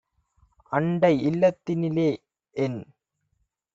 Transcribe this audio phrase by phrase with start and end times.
[0.71, 2.09] "அண்டைஇல் லத்தினிலே-
[2.55, 2.79] என்